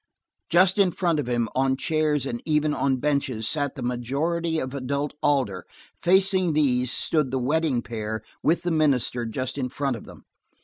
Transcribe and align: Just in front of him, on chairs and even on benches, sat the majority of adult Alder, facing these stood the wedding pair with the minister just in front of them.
Just 0.49 0.79
in 0.79 0.89
front 0.89 1.19
of 1.19 1.27
him, 1.29 1.47
on 1.53 1.77
chairs 1.77 2.25
and 2.25 2.41
even 2.43 2.73
on 2.73 2.97
benches, 2.97 3.47
sat 3.47 3.75
the 3.75 3.83
majority 3.83 4.57
of 4.57 4.73
adult 4.73 5.13
Alder, 5.21 5.63
facing 5.95 6.53
these 6.53 6.91
stood 6.91 7.29
the 7.29 7.37
wedding 7.37 7.83
pair 7.83 8.23
with 8.41 8.63
the 8.63 8.71
minister 8.71 9.27
just 9.27 9.59
in 9.59 9.69
front 9.69 9.95
of 9.95 10.05
them. 10.05 10.23